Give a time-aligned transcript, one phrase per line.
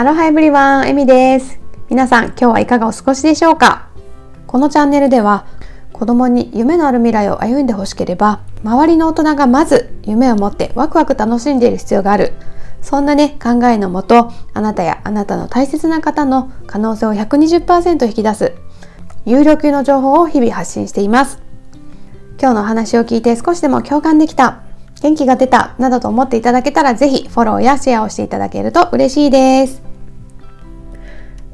[0.00, 1.60] アロハエブリワン、エミです。
[1.90, 3.90] 皆さん、今日はいかがお過ごしでしょうか？
[4.46, 5.44] このチャンネルでは、
[5.92, 12.32] 子供に夢のある未来を歩んでほしければ、周りの大人がまず夢を持ってワクワク楽しんでいる必要がある。
[12.80, 18.54] そんなね、考えのもと、あなたやあなたの大切な方の可能性を120%引き出す、
[19.26, 21.42] 有料級の情報を日々発信しています。
[22.40, 24.62] 今日のお話を聞いて少しでも共感できた、
[25.02, 29.89] 元気が出た、などと思っていただけたら、ぜひフォローやシェアをしていただけると嬉しいです。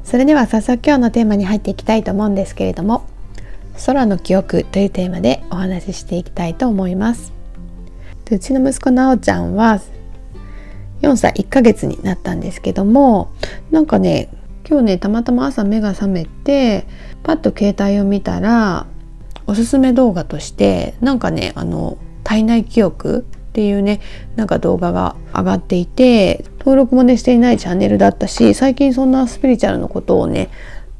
[0.07, 3.05] それでは早速今日のテーマに入っていきたいと思うんですけれども
[3.85, 7.33] 空の記憶というテーマでお話ししていきたいと思います。
[8.31, 9.81] うちの息子なおちゃんは
[11.01, 13.33] 4歳1ヶ月になったんですけども
[13.69, 14.29] なんかね
[14.67, 16.87] 今日ねたまたま朝目が覚めて
[17.23, 18.87] パッと携帯を見たら
[19.45, 23.99] おすすめ動画としてなんかねあの体内記憶っていうね
[24.37, 30.49] なんか動画が上がっていて登録もねしていないチャンネルだったし最近そんなスピリチュアルのことをね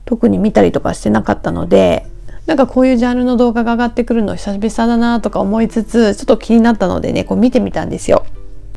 [0.06, 2.08] 特に見たりとかしてなかったので
[2.46, 8.26] なんかこういうジャンルの動画が上がってくるの久々だなとか思いつつちょっと気になったのでねこう見てみたんですよ。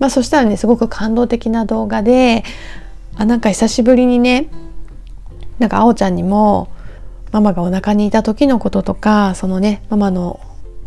[0.01, 2.43] まあ、そしたらねすごく感動的な動画で
[3.15, 4.49] あなんか久しぶりにね
[5.61, 6.73] なんかあおちゃんにも
[7.31, 10.41] ママがお腹にいた時のこととかそのねママの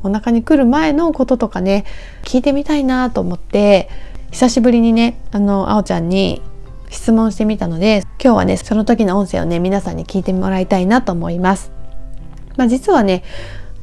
[0.03, 1.85] お腹に来る前のこととかね
[2.23, 3.87] 聞いてみたいなと思って
[4.33, 6.41] 久しぶりにねあのあおちゃんに
[6.89, 11.71] 質問してみたので今日はねその時の音声をね皆さんに聞いてもらいたいなと思います。
[12.57, 13.23] まあ、実はね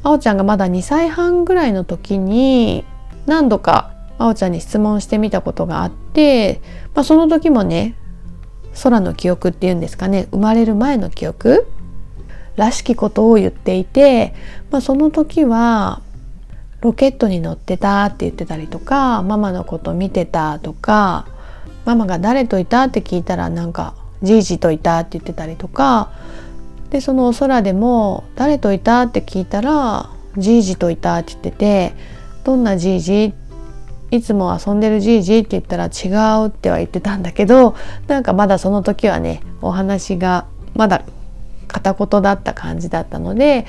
[0.03, 2.83] あおちゃんがまだ2歳半ぐらいの時に
[3.25, 6.61] 何度かあおちゃんに質問してみたことがあって、
[6.93, 7.95] まあ、その時もね
[8.83, 11.65] 空の記憶っていうんですかね生まれる前の記憶
[12.57, 14.35] らしきことを言っていて、
[14.69, 16.01] まあ、その時は
[16.81, 21.27] ロケットに乗ってたって言ってたりとかママのこと見てたとか
[21.85, 26.11] ママが誰といたって聞いたらなんかじいじといたって言ってたりとか
[26.89, 31.93] でそのお空でも誰といたって聞いたらじいじといたって言ってて
[32.43, 33.33] どんなじいじ
[34.11, 36.09] いつも遊んでるじいじって言ったら違
[36.43, 37.75] うっては言ってたんだけど
[38.07, 41.03] なんかまだその時はねお話がまだ
[41.67, 43.65] 片言だった感じだったので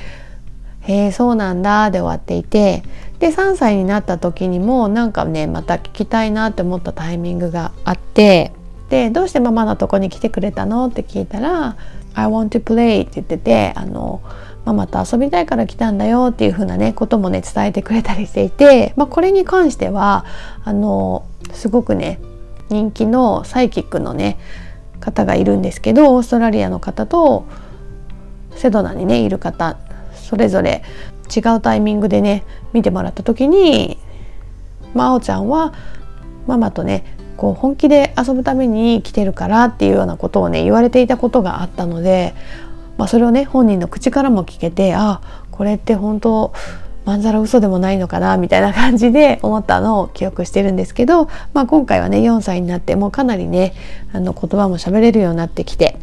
[0.82, 2.82] へえそうなんだで終わっていて
[3.18, 8.52] で3歳になった時にもなんかねまた聞きたいなって思ったタイミングがあって
[8.90, 11.76] でどうしてママのとこに来てくれたのって聞いたら
[12.14, 14.20] 「I want to play」って言っててあの
[14.64, 20.24] ママと遊びたいから来たんだよっていう風なねこともね伝えてくれたりしていて、まあ、これに関しては
[20.64, 22.20] あのすごくね
[22.68, 24.38] 人気のサイキックのね
[25.00, 27.44] 方がいるんですけどオーストラリアの方と
[28.54, 29.78] セドナにねいる方
[30.32, 30.82] それぞれ
[31.36, 33.98] 違うタイミングでね見てもらった時に
[34.94, 35.74] まあおちゃんは
[36.46, 37.04] ママとね
[37.36, 42.34] こう本気で遊ぶために来てるからっていうようなことをね言われていたことがあったので、
[42.96, 45.20] まあ、それをね本人の口からも聞けてあ
[45.50, 46.54] これって本当
[47.04, 53.74] まんざら嘘でもないのかなみたいな感じで思ったのを記憶してるんですけど、まあ、今回はね4歳になってもうかなりね
[54.14, 55.98] あの言葉も喋れるようになってきて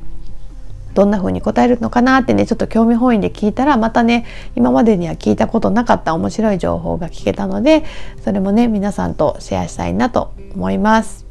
[0.94, 7.84] どんな風に答えるのかなってねちょっと興味本位で聞いたらまたね今までには聞いたことなかった面白い情報が聞けたので
[8.24, 11.26] それもね皆さんとシェアしたいなと思います。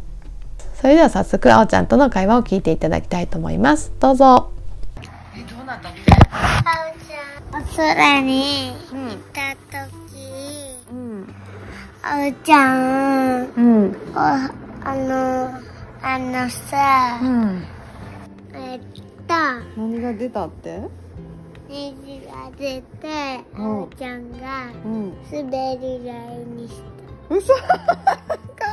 [0.81, 3.93] それでは早速あおちゃんとの会話を聞いていただきたいと思います。
[3.99, 4.53] どうぞ。
[5.37, 5.89] えどうなった？
[5.89, 5.95] の
[6.31, 11.35] あおちゃん、お空に行ったとき、うん
[12.01, 13.97] あおちゃん、うん。
[14.15, 15.51] お、あの、
[16.01, 17.65] あのさ、うん。
[18.55, 19.03] えっと、
[19.77, 20.81] 何が出たって？
[21.69, 23.09] ネジが出て、
[23.55, 23.83] あうん。
[23.83, 25.13] おちゃんがうん。
[25.31, 25.43] 滑
[25.77, 26.81] り台にし
[27.29, 27.53] 嘘。
[27.61, 27.63] か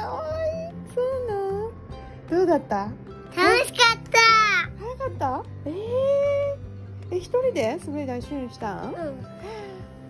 [0.08, 0.94] わいい。
[0.96, 1.72] そうなん
[2.30, 2.88] どうだった？
[3.36, 3.44] た。
[3.44, 4.20] 楽しかった。
[4.80, 5.44] 早かった？
[5.66, 8.94] えー、え一人で滑り台一緒にしたん？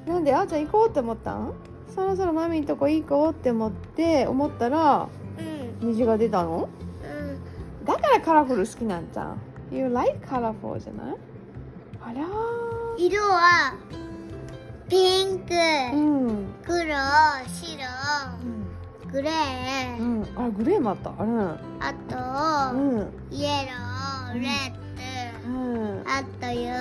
[0.05, 0.13] うん。
[0.13, 0.35] なんで？
[0.35, 1.53] あーちゃん行こうって思ったん？
[1.95, 5.09] そろそろマミんとこ行こうって思って思ったら
[5.81, 5.87] うん。
[5.89, 6.69] 虹が出たの？
[7.03, 7.85] うん。
[7.85, 9.41] だからカラフル好きなんじゃん
[9.71, 11.15] You like colorful じゃない
[12.01, 12.25] あら
[12.97, 13.73] 色は、
[14.87, 16.87] ピンク、ーうん黒、白、
[19.11, 21.31] グレー、うんあグレーもあったあれ
[21.79, 24.71] あと、うんイエロー、レッ
[25.43, 25.51] ド、う
[26.03, 26.75] んあとよ、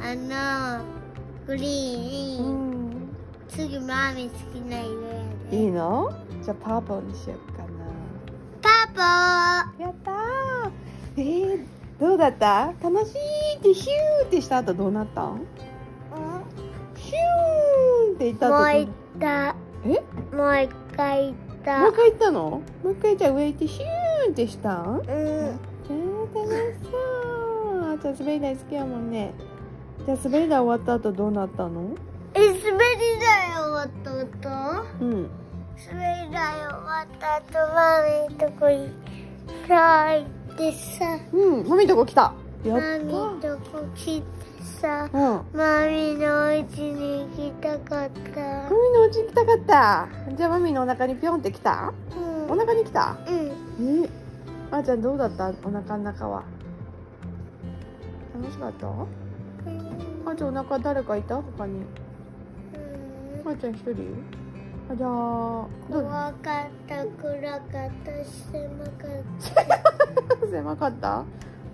[0.00, 0.84] あの、
[1.46, 2.92] グリーうン、ん
[3.48, 5.08] 次マミ好きな色や
[5.50, 5.56] で。
[5.58, 6.10] いいの
[6.42, 7.68] じゃあパープルにしようかな
[8.62, 8.68] パ
[9.78, 10.14] やったー
[11.16, 11.64] えー、
[12.00, 12.72] どうだった？
[12.82, 13.14] 楽し
[13.54, 15.22] いってヒューってした後どうなった？
[15.24, 15.46] ん
[16.96, 19.54] ヒューって言った後パもう行った。
[19.84, 19.88] え？
[20.34, 21.78] もう一回行った。
[21.80, 22.40] もう一回行ったの？
[22.50, 24.74] もう一回じゃあ上行ってヒューンってした？
[24.82, 24.98] ん。
[24.98, 25.06] うん。
[25.08, 25.58] え
[26.34, 26.50] 楽し
[26.90, 27.82] そう。
[27.82, 29.32] あーちゃん滑り台好きやもんね。
[30.06, 31.90] じゃあ滑り台終わった後どうなったの？
[32.34, 34.84] え、滑り台終わった後？
[35.00, 35.30] うん。
[35.84, 35.92] 滑
[36.24, 37.44] り台終わった後、
[37.74, 38.76] マミーとこに
[39.68, 40.41] さ、行って
[40.72, 42.32] さ、うんマミとこ来た。
[42.64, 44.26] やったマミーとこ来て
[44.80, 45.20] さ、うん。
[45.56, 46.62] マミーのお家
[46.92, 48.40] に行きたかった。
[48.40, 50.08] マミのお家行きたかった。
[50.36, 51.92] じゃあマミのお腹にピョンって来た？
[52.16, 52.50] うん。
[52.52, 53.16] お腹に来た？
[53.26, 54.04] うん。
[54.04, 54.08] え
[54.70, 55.48] あーちゃんどうだった？
[55.48, 56.44] お腹の中は。
[58.40, 58.86] 楽しかった？
[58.88, 61.36] あーちゃんお腹誰かいた？
[61.36, 61.82] 他に。
[63.44, 63.92] あーちゃん一人？
[64.90, 66.02] あじゃあどう？
[66.02, 66.34] 怖かっ
[66.88, 67.60] た、暗かっ
[68.04, 70.31] たし、狭かった。
[70.50, 71.24] 狭かった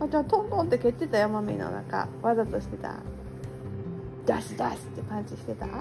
[0.00, 2.94] あじゃあトントンって蹴ってたよマミのお腹わざとしてた？
[4.26, 5.66] ダシダシってパンチしてた？
[5.66, 5.72] うん。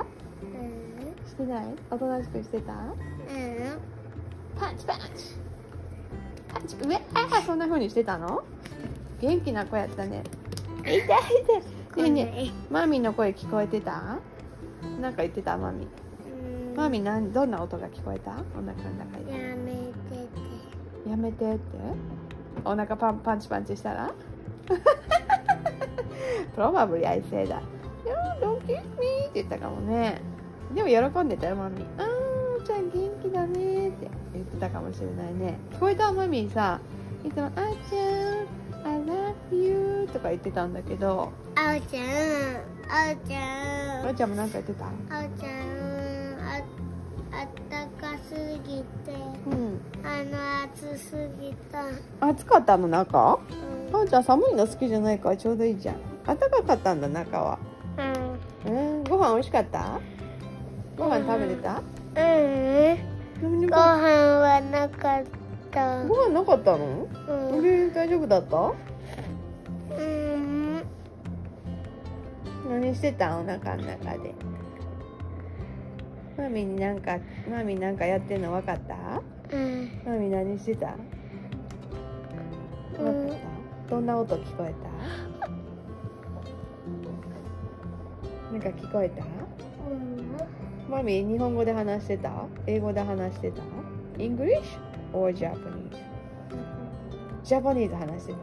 [1.28, 1.66] してない？
[1.92, 2.74] おとなしくしてた？
[2.74, 2.90] うん。
[4.60, 5.36] パンチパンチ。
[6.52, 6.76] パンチ。
[6.78, 8.44] うえあそんな風にしてたの？
[9.20, 10.24] 元気な子やったね。
[10.84, 14.20] 痛い痛いねえねえマミの声聞こえてた？
[15.02, 15.58] なんか言ってた？
[15.58, 15.88] マミ。
[16.72, 16.76] うん。
[16.76, 18.32] マミなんどんな音が聞こえた？
[18.32, 19.32] お腹の中で。
[19.32, 20.28] やめて
[21.06, 21.10] て。
[21.10, 21.78] やめてって？
[22.66, 24.12] お腹パンパンチパンチしたら
[26.56, 27.62] ？Probably I say that
[28.06, 30.22] Yeah, don't kiss me って言ったかもね。
[30.74, 31.86] でも喜んでたよマミ。
[31.98, 34.10] あーちゃん元気だねって。
[34.34, 35.58] 言ってたかもしれないね。
[35.72, 36.80] 聞こえたマミさ。
[37.24, 38.04] いつも「あーちゃ
[38.44, 41.32] ん I love you」とか言ってたんだけど。
[41.56, 43.42] あおちゃん、あおちゃん、
[44.06, 44.86] あーちゃんも何か言ってた？
[44.86, 45.52] あおちゃん、
[46.40, 46.62] あ、
[47.42, 48.86] あったかすぎて、
[49.48, 49.67] うん
[50.04, 51.84] あの暑すぎた。
[52.28, 53.40] 暑かったの中？
[53.90, 53.96] うん。
[53.96, 55.30] あーちゃん寒いの好きじゃないか。
[55.30, 55.96] らちょうどいいじゃん。
[56.26, 57.60] 暖かかったんだ中は。
[58.66, 58.74] うん。
[58.74, 59.04] うん。
[59.04, 60.00] ご飯美味しかった？
[60.98, 61.82] ご飯食べてた？
[62.16, 63.62] うん。
[63.68, 65.24] ご飯はなかっ
[65.72, 66.04] た。
[66.06, 67.08] ご飯なかったの？
[67.28, 67.66] うん。
[67.66, 68.74] え大丈夫だった？
[69.96, 70.84] うん。
[72.70, 73.38] 何してた？
[73.38, 74.34] お腹の中で。
[76.38, 77.18] マミになんか
[77.50, 79.22] マミなんかやってんの分かった？
[79.52, 79.90] うん。
[80.06, 80.96] マミ何してた？
[82.98, 83.14] 分かっ
[83.88, 83.90] た？
[83.90, 84.88] どんな音聞こえた？
[88.52, 89.24] なんか聞こえた？
[90.90, 92.32] マミ日本語で話してた？
[92.66, 93.62] 英語で話してた
[94.18, 94.64] ？English
[95.14, 95.58] or Japanese?
[97.44, 98.40] ジャパニーズ話してた？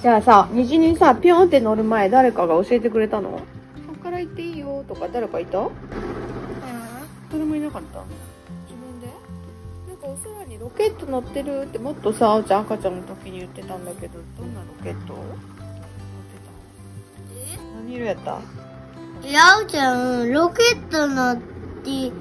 [0.00, 3.30] じゃあさ虹にさピョンって乗る前誰かが教えてくれたの？
[3.30, 3.40] こ
[3.88, 5.68] こから行っていいよとか誰かいた？
[7.32, 8.04] 誰もいなかった？
[8.68, 9.06] 自分で？
[9.88, 15.14] なんかお空にロケット乗ってるってもっとさあおちゃん赤ちゃんの時に言ってたんだけどどんなロケット？
[15.14, 15.30] 乗って
[17.56, 17.62] た。
[17.76, 18.40] 何色やった？
[19.26, 19.94] いやおちゃ
[20.24, 22.12] ん、ロケット乗って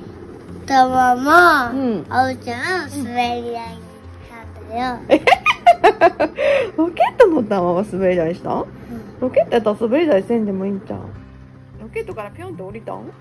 [0.68, 2.06] たまま、うん。
[2.10, 3.60] あおちゃん、滑り台に行っ
[4.54, 5.00] たんだよ。
[6.78, 8.50] ロケット乗ったまま滑り台した？
[9.20, 11.00] ロケットやったら滑り台せんでもいいんちゃう？
[11.82, 13.12] ロケットからピョンって降りたん？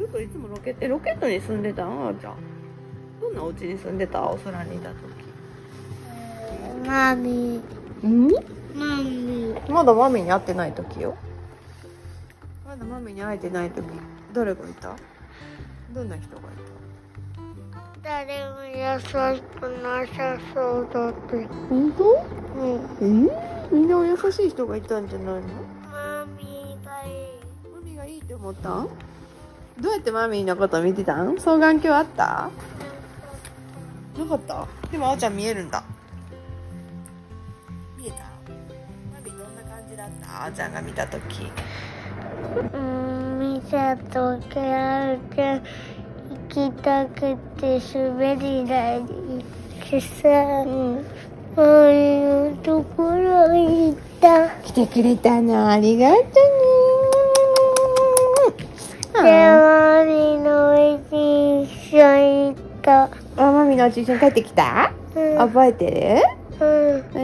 [0.00, 2.08] ずっといつもロケットえロケットに住んでたん？
[2.08, 2.36] あーちゃん
[3.20, 4.22] どんなお家に住んでた？
[4.22, 4.96] お空にいた時
[6.86, 7.60] マミ。
[8.02, 8.28] うん？
[8.74, 9.54] マミ。
[9.68, 11.14] まだマミに会ってない時よ。
[12.66, 13.84] まだマミに会えてない時。
[14.32, 14.96] 誰がいた？
[15.92, 16.44] どんな人がい
[18.02, 19.06] 誰も優し
[19.60, 21.44] くなさそうだって。
[21.44, 21.54] た。
[21.68, 22.04] 本当？
[23.02, 23.26] うん。
[23.26, 23.28] え
[23.70, 25.40] みんな優しい人がいたんじゃないの？
[25.92, 27.28] マミがいい。
[27.70, 28.70] マミがいいって思った？
[28.70, 28.88] ん
[29.78, 31.36] どうやってマミーのこと見てたん？
[31.36, 32.50] 双眼鏡あった？
[34.18, 34.66] なかった？
[34.90, 35.82] でもあおちゃん見えるんだ。
[37.96, 38.24] 見えた？
[39.12, 40.44] マミどんな感じだった？
[40.44, 41.50] あおちゃんが見た時。
[42.74, 45.62] うん、見たときあおちゃん、
[46.48, 49.44] 行きたくて滑り台に行
[49.86, 50.28] ってさ、
[50.66, 51.04] うん。
[51.56, 54.50] マミのところに行った。
[54.62, 55.68] 来てくれたの。
[55.68, 56.16] ありがと
[59.22, 63.04] で、ねマミの家に一緒に行った。
[63.04, 64.92] あマミのお家一緒に帰ってきた？
[65.14, 65.38] うん。
[65.38, 66.64] 覚えてる？
[66.64, 67.04] うん。
[67.14, 67.20] あ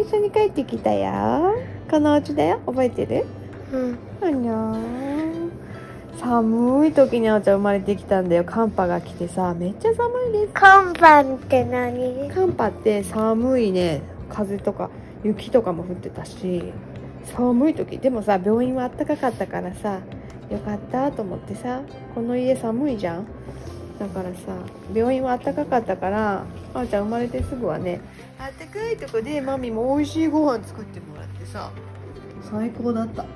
[0.00, 1.56] 一緒に帰ってきたよ。
[1.90, 2.60] このお家だよ？
[2.66, 3.26] 覚えてる？
[3.72, 3.98] うん。
[4.20, 5.50] あらー
[6.18, 8.44] 寒い時にあおちゃん生まれてきたんだよ。
[8.44, 10.52] 寒波が来てさめっちゃ寒いです。
[10.52, 12.30] 看板って何？
[12.30, 14.02] 寒波って寒いね。
[14.28, 14.90] 風とか
[15.24, 16.72] 雪とかも降ってたし
[17.34, 17.98] 寒い時。
[17.98, 20.00] でもさ病院はあったかかったからさ
[20.50, 21.82] よかったと思ってさ
[22.14, 23.26] この家寒いじゃん。
[23.98, 24.38] だからさ
[24.94, 28.00] 病院はあったかかったからあおちゃん生まれてすぐはね
[28.38, 31.70] あったかいとこでマミも美味しいご飯作ってもらってさ
[32.50, 33.26] 最高だった。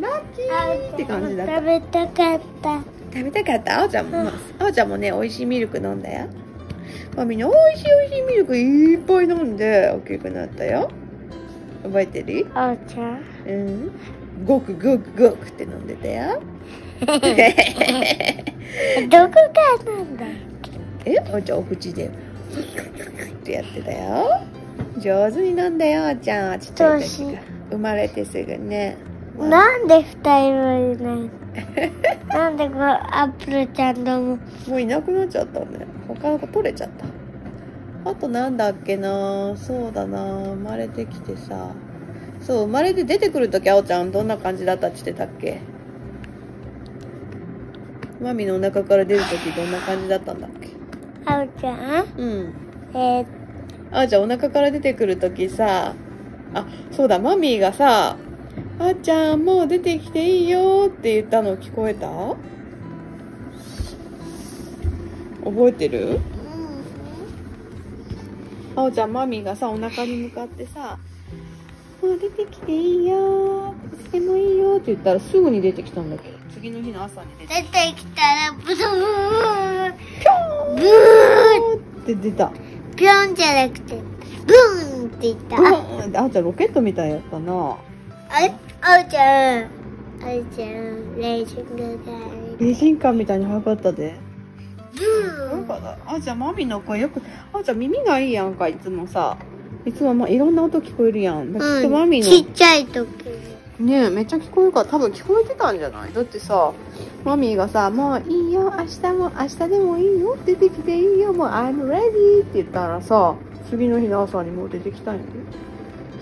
[0.00, 1.56] ラッキーって感じだった。
[1.56, 2.82] 食べたかった。
[3.12, 3.80] 食べたかった？
[3.82, 6.28] あおちゃんも、あおちゃんもね美味しいミルク飲んだよ。
[7.14, 10.90] マミのおいしいおいしいミルクいっぱい飲んで大きくなったよ。
[11.82, 12.46] 覚えてる？
[12.54, 13.92] あおちゃんうん
[14.46, 16.40] ごくごくごくって飲んでたよ。
[17.02, 17.26] どこから
[19.96, 20.24] なんだ？
[21.04, 22.10] えおうちゃんお口でっ
[23.44, 24.40] てやってたよ。
[24.98, 27.36] 上手に飲んだよおうちゃんちっちゃい時
[27.70, 28.96] 生まれてすぐね。
[29.38, 31.30] なんで二人もいない？
[32.28, 35.66] なんでこうアップルちゃんとももういなくなっちゃったね。
[36.08, 36.90] 他の子取れちゃっ
[38.04, 38.10] た。
[38.10, 39.54] あとなんだっけな？
[39.56, 40.24] そうだな。
[40.44, 41.68] 生まれてきてさ
[42.42, 45.60] そう生まれて出てくるときあおちゃんどんな感じだったって言ってたっけ？
[48.20, 50.70] マミのお腹から出るときどんな感じだったんだっけ？
[51.24, 52.04] あおちゃん？
[52.16, 52.54] うん。
[52.94, 53.26] えー、
[53.92, 55.94] あおちゃんお腹から出てくるときさ
[56.54, 58.16] あそうだマミーがさ
[58.78, 62.08] 「あーちゃんもう出てきていいよ」って言ったの聞こえた？
[65.44, 66.20] 覚えてる？
[68.76, 70.98] あおちゃんマミーがさお腹に向かってさ
[72.02, 73.74] 「もう出てきていいよ。
[73.94, 76.38] いつでもいいよ」って言ったらすぐに出てきたんだけど。
[76.52, 79.94] 次の日の朝に出て出てきたらブドーン。
[80.76, 82.46] ブーって出た。
[82.48, 82.52] ン
[82.96, 83.94] ピョンじゃなくて
[84.46, 85.56] ブーンって言った。
[85.56, 87.76] ブあーちゃんロケットみたいやったな。
[88.28, 88.52] あれ？
[88.80, 89.68] あおちゃんあ
[90.24, 92.12] おちゃんレーシングだ
[92.58, 94.16] レーシンカーみたいに速かったで。
[94.94, 95.70] ブーン。
[95.70, 99.38] あおちゃんマミの声よくあおちゃん耳がいいやんかいつもさ
[99.84, 101.52] いつもまいろんな音聞こえるやん。
[101.52, 103.08] だからきっとマミの、ちっちゃい時。
[103.80, 106.12] ねえめっちゃ聞こえるから多分聞こえてたんじゃない？
[106.12, 106.72] だってさ
[107.24, 113.34] マミーがさ「もういいよ明日も明日でもいいよ出てきていいよもう I'm ready」って言ったらさ
[113.70, 115.28] 次の日の朝にもう出てきたんやで。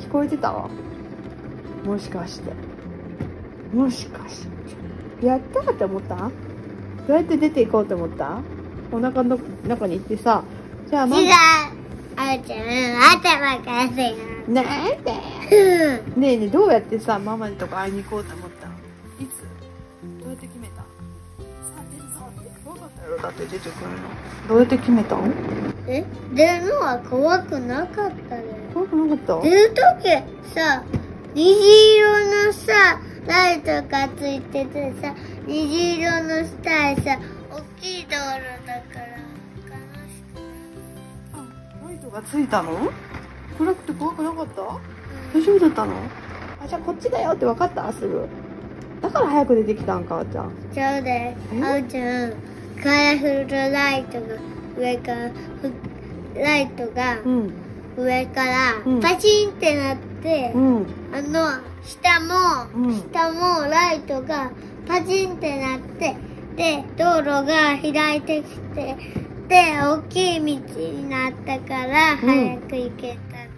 [0.06, 0.70] 聞こえてたわ。
[1.84, 2.52] もしかして。
[3.74, 4.46] もしかし
[5.20, 5.26] て。
[5.26, 6.16] やったって思った？
[6.16, 8.38] どうやって出ていこうって思った？
[8.92, 9.38] お腹の
[9.68, 10.44] 中に行ってさ
[10.88, 11.28] じゃあマミ
[12.22, 12.60] あおちゃん
[13.18, 14.64] 頭からせよなん
[15.02, 15.10] で
[16.14, 18.74] うんねえねえどうやってさママにとか会いに行こうと思ったの？
[19.18, 19.40] いつ？
[20.22, 20.82] どうやって決めた？
[23.22, 23.96] だって出てくるの
[24.48, 25.32] どうやって決めたの
[25.88, 26.04] え？
[26.34, 28.44] 出るのは怖くなかったね。
[28.74, 29.48] 怖くなかった？
[29.48, 30.84] 出る時さ
[31.34, 35.14] 虹色のさライトがついててさ
[35.46, 37.18] 虹色の下へさ
[37.50, 38.16] 大きい道路
[38.66, 39.06] だから
[42.00, 42.90] あライトがついたの？
[43.58, 44.62] 暗くて怖くなかった？
[45.34, 45.92] 大丈夫だったの？
[46.62, 47.92] あじゃあこっちだよって分かった？
[47.92, 48.26] すぐ。
[49.02, 51.62] だから早く出てきたんかあーちゃんちゃうでえ？
[51.62, 52.34] あおちゃん
[52.82, 54.26] カラフルライトが
[54.78, 55.72] 上からふ
[56.38, 57.52] ライトがうん。
[57.96, 59.00] 上からうん。
[59.00, 60.86] パチンってなって、うん。
[61.12, 63.00] あの下も、うん。
[63.10, 64.50] 下もライトが
[64.86, 66.16] パチンってなって
[66.56, 68.96] で道路が開いてきて
[69.50, 70.44] で大きい道
[70.78, 73.48] になったから早く行けたんだよ、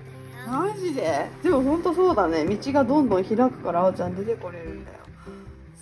[0.49, 1.29] マジで？
[1.43, 2.47] でもほんとそうだね。
[2.47, 4.97] 道がどんどん開くからあおちゃん出てこれるんだよ。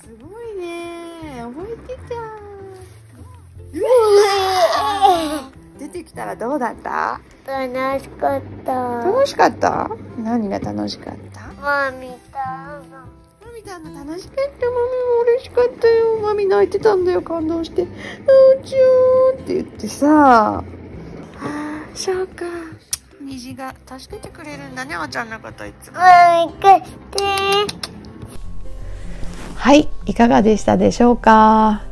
[0.02, 1.42] すごいね。
[1.42, 2.00] 覚えてた
[5.78, 7.20] 出てきたらどうだった？
[7.46, 8.72] 楽しかった。
[9.04, 9.88] 楽しかった？
[10.18, 11.40] 何が楽しかった？
[11.62, 12.80] マミた
[13.60, 14.82] のマミたんの楽しかったマミも
[15.24, 16.18] 嬉しかったよ。
[16.22, 17.20] マミ泣いてたんだよ。
[17.22, 18.78] 感動して「あーちゃ
[19.38, 20.64] ん」って言ってさ。
[21.94, 22.44] そうか。
[23.20, 25.98] 虹が助けてくれるんだねあおちゃんのこといつも。
[25.98, 26.48] は
[29.74, 31.82] い、いかがでしたでしょうか？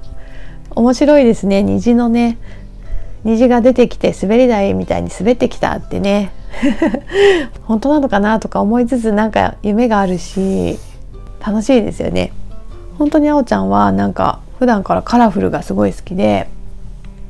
[0.75, 2.38] 面白いですね、虹のね。
[3.25, 6.32] 虹が出てきて滑り台みたいに滑ってきたってね。
[7.64, 10.78] 本当なのかなとか思いつつなんか夢があるし
[11.49, 12.31] 楽しいですよね。
[12.99, 16.47] 本当にあおちゃんはなんか普段からカラフルがすごい好きで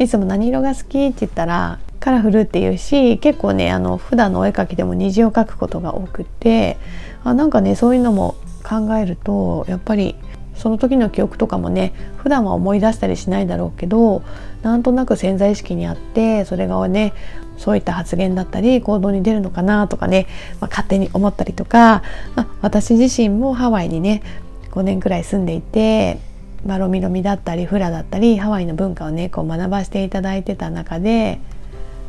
[0.01, 6.79] いつも何色が好きって言ったらカラフルって言うし結構ねあの普段のお絵描きでも虹を描くことが多くて
[7.23, 8.35] あなんかねそういうのも
[8.65, 10.17] 考えるとやっぱり
[10.57, 14.23] その時の記憶とかもね普段は思い出したりしないだろうけど
[14.63, 17.13] なんとなく潜在意識にあってそれがね
[17.59, 20.27] そういった発言だったり行動に出るのかなとかね、
[20.61, 22.03] まあ、勝手に思ったりとか、
[22.35, 24.23] まあ、私自身もハワイにね
[24.71, 26.21] 5年くらい住んでいて、
[26.65, 31.41] まあ、ロミロミだったりフラだったりハワイの文化をねこう学ばせていただいてた中で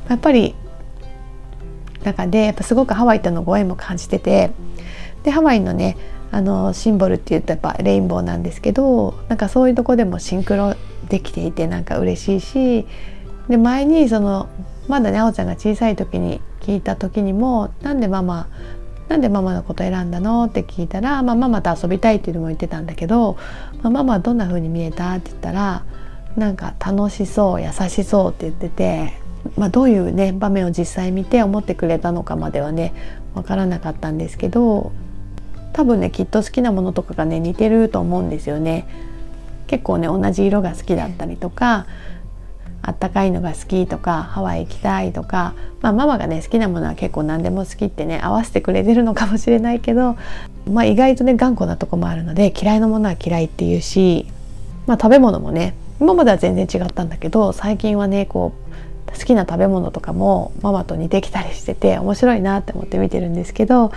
[0.07, 0.55] やっぱり
[2.03, 4.51] 中でやっぱすごくハワイとのご縁も感じてて
[5.23, 5.97] でハワイのね
[6.31, 10.75] あのシンボルっていうとやっぱレインボーなんですけどなんかそういうとこでもシンクロ
[11.09, 12.87] できていてなんか嬉しいし
[13.49, 14.47] で前にその
[14.87, 18.47] まだねあおちゃんが小さい時に聞いた時にも「なんでママ
[19.07, 23.37] なんでママのこと選んだの?」って聞いたら、まあ、ママと遊びたいっていうのも言ってたんだけど
[23.81, 25.83] 「まあ、ママはどんな風に見えた?」って言ったら
[26.37, 29.13] なんか楽しそう優しそうって言ってて
[29.55, 32.93] まあ、どういうね場面を実際見て思ってくれたのかまではね
[33.33, 34.91] 分からなかったんですけど
[35.71, 38.85] 多分ねきっと好きなものとかがね似てると思うんですよね。
[39.67, 41.85] 結構ね同じ色が好きだったりとか
[42.81, 50.17] あったかいのが好きとかハワイ行きたいとか、まあ、ママがね好きなものは結構何でも好きってね合わせてくれてるのかもしれないけど、
[50.69, 54.27] まあ、意外とね頑固なとこもあるので嫌いなものは嫌いっていうし、
[54.87, 58.69] まあ、食べ物もね今までは全然違ったんだけど最近はねこう
[59.11, 63.91] 好きな食べ物とかもママと似てきたりしてて面白いなって思って見てるんですけど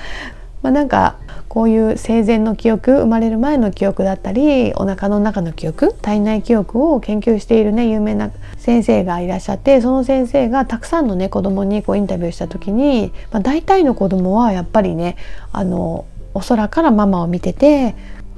[0.62, 15.16] まあ、なんかこういう生前の記憶生まれる前の記憶だったりお腹の中の記憶体内記憶を研究しているね有名な先生がいらっしゃってその先生がたくさんのね子供にこうインタビューした時に、まあ、大体の子供はやっぱりね
[15.52, 17.94] あのお空からママを見てて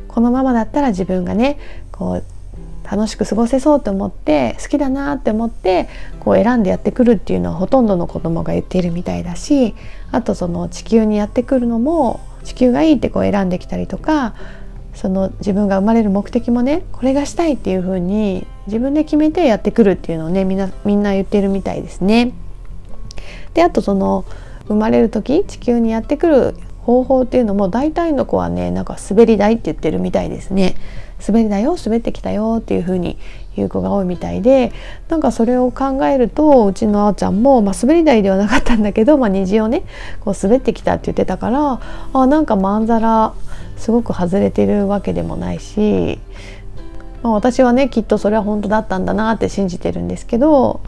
[0.08, 1.58] このママだったら自分がね
[1.92, 2.24] こう
[2.94, 5.88] 楽しく過ごせそうと思って好きだなって思って
[6.20, 9.74] こう選んでやってくるっていうのはほとんどの子供が言っているみたいだし
[10.12, 14.36] あとその地球にやってくるのも地球がいいってこう選んできたりとか
[14.94, 22.32] その自分が生まれる目的もねこれがしたいっていう風に自分で決めてやってくるっていうのをねみんなみんな言ってるみたいですね。
[23.54, 24.24] であとその
[24.68, 30.76] 生まれる時地球にやってくる方法っていうのも大体の子はねなんか滑り台って言ってるみたいですね。
[31.26, 33.18] 滑りだよ滑ってきたよっていう風に
[33.56, 34.72] 言う子が多いみたいで
[35.08, 39.84] なんかそれを考えるとうちのあおちゃんも、まあ、滑り台ではなかったんだけど、まあ、虹をね
[40.20, 41.80] こう滑ってきたって言ってたから
[42.12, 43.34] あなんかまんざら
[43.76, 46.18] すごく外れてるわけでもないし、
[47.22, 50.80] まあ、私はねきっとそれは本当だったんだなって信じてるんですけど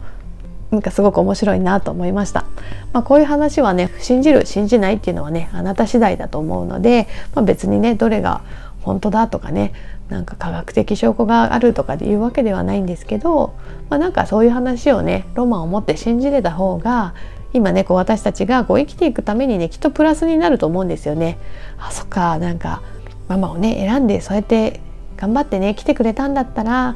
[0.71, 2.45] なんかすごく面白いなと思いました。
[2.91, 8.41] まあ、こういう話はね信じる信じないっていうのはねあなた次第だと思うので、まあ、別にねどれが
[8.81, 9.73] 本当だとかね
[10.09, 13.55] なんか科学的証拠があるとかでいうわけではないんですけど、
[13.89, 17.13] まあ、なんかそういう話をねロマンを持って信じれた方が
[17.53, 21.37] 今ねこう私たちがこう生きていくためにねきっとプラスになると思うんですよね。
[21.77, 22.81] あそっかなんか
[23.27, 24.79] ママをね選んでそうやって
[25.17, 26.95] 頑張ってね来てくれたんだったら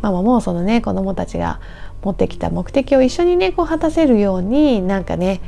[0.00, 1.60] ママもそのね子供たちが
[2.02, 5.40] 持ってきた目的を一緒にねこう果たせるようになんかね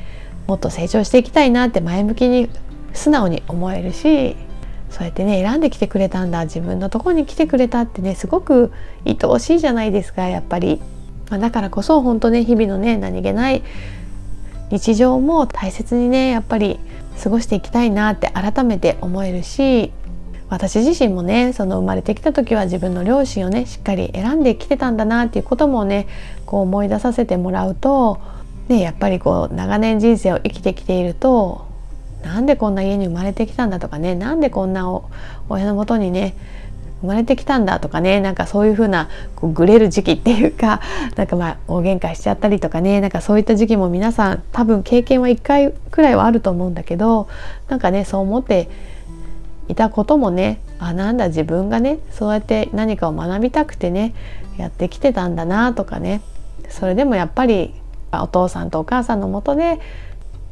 [0.47, 2.51] もっと成長していきたいなって前向きに
[2.93, 4.37] 素直に思えるし
[4.91, 8.73] そうやってね選んできてくれたんだ自分のとこに来てくれたってねすごく
[9.07, 10.81] 愛おしいじゃないですかやっぱり、
[11.31, 13.63] まあ、だからこそ本当ね日々のね何気ない
[14.71, 16.79] 日常も大切にねやっぱり
[17.23, 19.93] 過ごしていきたいなって改めて思えるし
[20.49, 26.09] 私自身もねその生まれてきた時は自分の両親をねしっかり選んできてたんだなっていうこともね
[26.45, 28.21] こう思い出させてもらうと、
[28.69, 31.70] ね、やっぱりこう長年人生を生きてきていると
[32.23, 34.89] なんでこんな家に生まれてきたんだとかねなんでこんな
[35.49, 36.35] 親のもとにね
[37.01, 40.81] 生まれてきたんだとかねなんかそういう風なこうグレる時期っていうか
[41.17, 47.29] なんかまあ大喧嘩しちゃったりとかねなんかそういった時期も皆さん多分経験は1回くらいはあると思うんだけど
[47.69, 48.69] なんかねそう思って
[49.69, 54.15] いたこともねあなんだ自分がねそうやって何かを学びたくてね
[54.59, 56.21] やってきてたんだなとかね
[56.69, 57.75] それでもやっぱり
[58.13, 59.79] お父さんとお母さんのもとで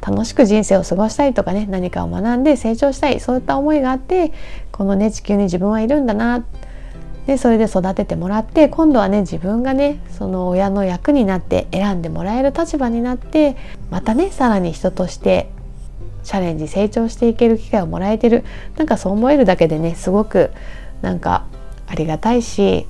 [0.01, 4.31] 楽しく人生を過ごしたいとかね何かを学んで成長したいそういった思いがあって
[4.71, 6.45] このね地球に自分はいるんだな。
[7.27, 13.55] でそれで育ててもらって今度はね自分がねその親の役になって選んでもらえる立場になって
[13.91, 15.51] またねさらに人として
[16.23, 18.43] チャレンジ成長していける機会をもらえてる。
[18.77, 20.51] なんかそう思えるだけでねすごく
[21.03, 21.45] なんか
[21.87, 22.87] ありがたいし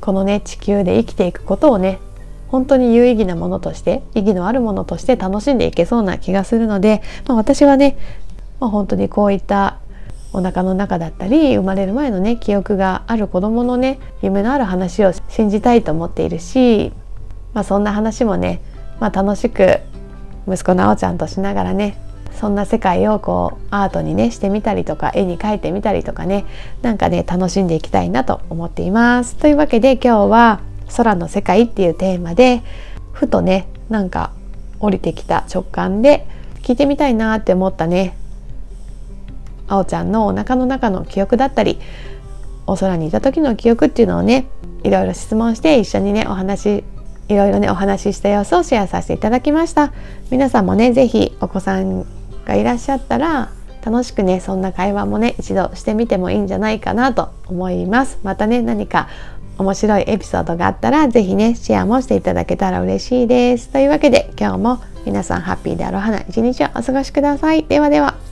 [0.00, 1.98] このね地球で生きていくことをね
[2.50, 7.96] 本当に有意義なものとして意義のあるものとして楽しんでいけそうな気がするので、まあ、私はね、
[8.58, 9.78] まあ、本当にこういった
[10.32, 16.92] お腹の中だったり生まれる前のね記憶がある子どものね夢のある話を信じたいと思っているし、
[17.54, 18.60] まあ、そんな話もね、
[19.00, 19.80] まあ、楽しく
[20.48, 21.98] 息子のあおちゃんとしながらね
[22.32, 26.46] そんな世界をこうアートにねしてみたりとか絵に描いてみたりとかね
[26.80, 29.36] なんかね楽しんでいきたいなと思っています。
[29.36, 30.60] というわけで今日は
[30.90, 32.62] 空の世界っていうテーマで
[33.12, 34.32] ふとねなんか
[34.78, 36.26] 降りてきた直感で
[36.62, 38.16] 聞いてみたいなって思ったね。
[39.68, 41.78] あおちゃんのお腹の中の記憶だったり
[42.66, 44.46] お空にいた時の記憶っていうのをね
[44.82, 46.84] いろいろ質問して一緒にねお話
[47.28, 49.92] いろいろねお話しした様子をシェアさせていただきました。
[50.30, 52.04] 皆さんもね是非お子さん
[52.44, 53.50] がいらっしゃったら
[53.84, 58.18] 楽しくねそんな会話もね一度してみてもいいんじゃないかなと思います。
[58.24, 59.08] またね何か
[59.60, 63.68] 面白いエピソードがあったら是非ねシェアもしていただけたら嬉しいです。
[63.68, 67.64] というわけで今日も皆さんハッピーでアロハな一日をお過ごしください。
[67.64, 68.29] ではでは。